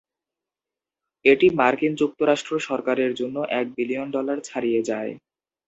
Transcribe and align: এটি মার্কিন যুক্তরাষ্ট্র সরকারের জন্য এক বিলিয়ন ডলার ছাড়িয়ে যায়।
এটি 1.25 1.47
মার্কিন 1.59 1.93
যুক্তরাষ্ট্র 1.95 2.53
সরকারের 2.67 3.11
জন্য 3.15 3.37
এক 3.59 3.65
বিলিয়ন 3.77 4.07
ডলার 4.15 4.37
ছাড়িয়ে 4.41 4.81
যায়। 4.89 5.11